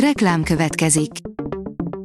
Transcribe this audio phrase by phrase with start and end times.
[0.00, 1.10] Reklám következik.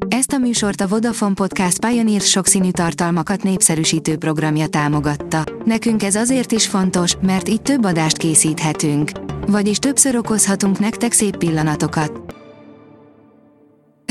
[0.08, 5.44] Ezt a műsort a Vodafone Podcast Pioneer sokszínű tartalmakat népszerűsítő programja támogatta.
[5.66, 9.12] Nekünk ez azért is fontos, mert így több adást készíthetünk.
[9.48, 12.36] Vagyis többször okozhatunk nektek szép pillanatokat.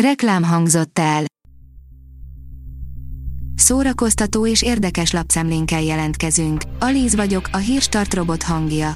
[0.02, 1.24] Reklám hangzott el.
[3.54, 6.62] Szórakoztató és érdekes lapszemlénkkel jelentkezünk.
[6.78, 8.92] Alíz vagyok, a hírstart robot hangja.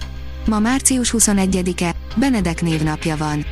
[0.47, 3.45] Ma március 21-e, Benedek névnapja van.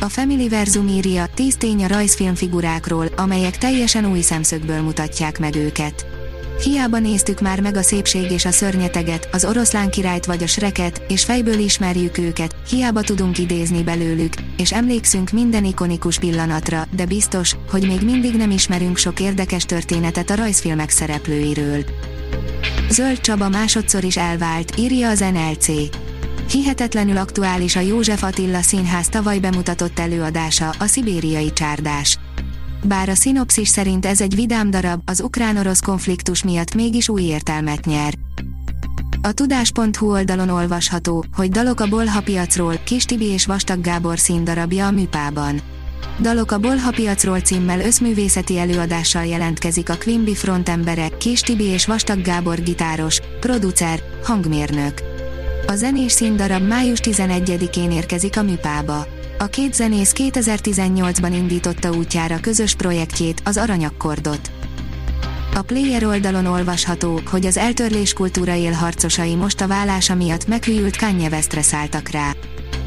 [0.00, 6.06] A Familyverzum írja 10 tény a rajzfilmfigurákról, amelyek teljesen új szemszögből mutatják meg őket.
[6.62, 11.02] Hiába néztük már meg a szépség és a szörnyeteget, az oroszlán királyt vagy a sreket,
[11.08, 17.56] és fejből ismerjük őket, hiába tudunk idézni belőlük, és emlékszünk minden ikonikus pillanatra, de biztos,
[17.70, 21.84] hogy még mindig nem ismerünk sok érdekes történetet a rajzfilmek szereplőiről.
[22.90, 25.66] Zöld Csaba másodszor is elvált, írja az NLC.
[26.50, 32.18] Hihetetlenül aktuális a József Attila Színház tavaly bemutatott előadása, a Szibériai csárdás.
[32.84, 37.84] Bár a szinopszis szerint ez egy vidám darab, az ukrán-orosz konfliktus miatt mégis új értelmet
[37.84, 38.14] nyer.
[39.22, 44.86] A tudás.hu oldalon olvasható, hogy dalok a bolha piacról, Kis Tibi és Vastag Gábor színdarabja
[44.86, 45.60] a műpában.
[46.20, 52.22] Dalok a Bolha piacról címmel összművészeti előadással jelentkezik a Quimby frontembere, Kis Tibi és Vastag
[52.22, 55.15] Gábor gitáros, producer, hangmérnök.
[55.68, 59.06] A zenés színdarab május 11-én érkezik a műpába.
[59.38, 64.50] A két zenész 2018-ban indította útjára közös projektjét, az Aranyakkordot.
[65.54, 71.28] A Player oldalon olvasható, hogy az eltörlés kultúra élharcosai most a vállása miatt meghűült Kanye
[71.28, 72.32] Westre szálltak rá.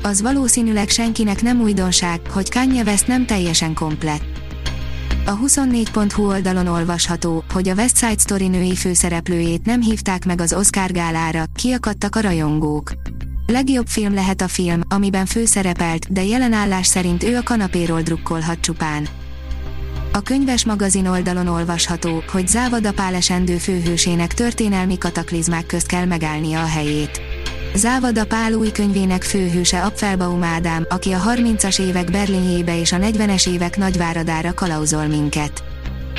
[0.02, 4.28] Az valószínűleg senkinek nem újdonság, hogy Kanye West nem teljesen komplett.
[5.30, 10.53] A 24.hu oldalon olvasható, hogy a West Side Story női főszereplőjét nem hívták meg az
[10.53, 12.91] Oscar gálára, kiakadtak a rajongók.
[13.45, 18.59] Legjobb film lehet a film, amiben főszerepelt, de jelen állás szerint ő a kanapéról drukkolhat
[18.59, 19.07] csupán.
[20.13, 23.22] A könyves magazin oldalon olvasható, hogy Závada Pál
[23.59, 27.28] főhősének történelmi kataklizmák közt kell megállnia a helyét.
[27.75, 33.50] Závada Pál új könyvének főhőse Apfelbaum Ádám, aki a 30-as évek Berlinjébe és a 40-es
[33.50, 35.63] évek Nagyváradára kalauzol minket.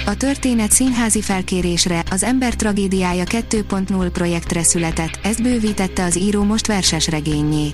[0.06, 6.66] A történet színházi felkérésre, az ember tragédiája 2.0 projektre született, ezt bővítette az író most
[6.66, 7.72] verses regényé.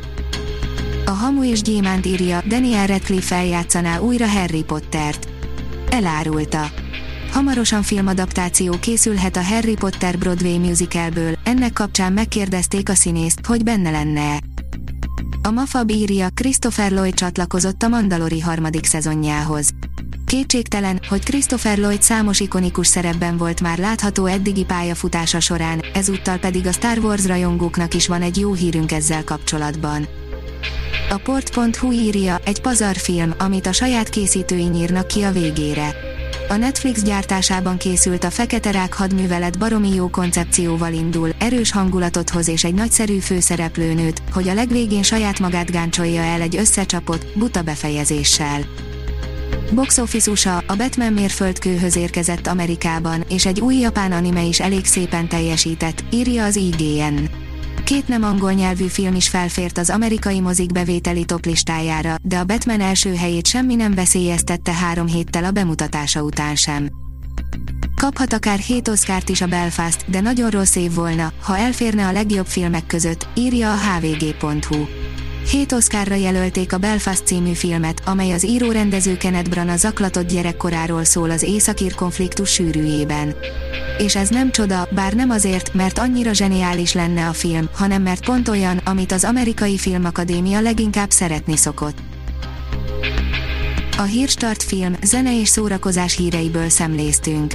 [1.04, 5.28] A Hamu és Gyémánt írja, Daniel Radcliffe feljátszaná újra Harry Pottert.
[5.90, 6.85] Elárulta.
[7.32, 13.90] Hamarosan filmadaptáció készülhet a Harry Potter Broadway musicalből, ennek kapcsán megkérdezték a színészt, hogy benne
[13.90, 14.38] lenne
[15.42, 19.70] A Mafab írja, Christopher Lloyd csatlakozott a Mandalori harmadik szezonjához.
[20.26, 26.66] Kétségtelen, hogy Christopher Lloyd számos ikonikus szerepben volt már látható eddigi pályafutása során, ezúttal pedig
[26.66, 30.06] a Star Wars rajongóknak is van egy jó hírünk ezzel kapcsolatban.
[31.10, 35.94] A port.hu írja, egy pazarfilm, amit a saját készítői nyírnak ki a végére.
[36.48, 42.48] A Netflix gyártásában készült a Fekete Rák hadművelet baromi jó koncepcióval indul, erős hangulatot hoz
[42.48, 48.60] és egy nagyszerű főszereplőnőt, hogy a legvégén saját magát gáncsolja el egy összecsapott, buta befejezéssel.
[49.72, 54.84] Box Office USA a Batman mérföldkőhöz érkezett Amerikában, és egy új japán anime is elég
[54.84, 57.45] szépen teljesített, írja az IGN.
[57.86, 62.80] Két nem angol nyelvű film is felfért az amerikai mozik bevételi toplistájára, de a Batman
[62.80, 66.88] első helyét semmi nem veszélyeztette három héttel a bemutatása után sem.
[67.96, 72.12] Kaphat akár 7 oszkárt is a Belfast, de nagyon rossz év volna, ha elférne a
[72.12, 75.05] legjobb filmek között, írja a hvg.hu.
[75.50, 81.30] Hét Oscarra jelölték a Belfast című filmet, amely az író-rendező Kenneth Branagh zaklatott gyerekkoráról szól
[81.30, 83.34] az északír konfliktus sűrűjében.
[83.98, 88.24] És ez nem csoda, bár nem azért, mert annyira zseniális lenne a film, hanem mert
[88.24, 91.98] pont olyan, amit az amerikai filmakadémia leginkább szeretni szokott.
[93.98, 97.54] A Hírstart film, zene és szórakozás híreiből szemléztünk.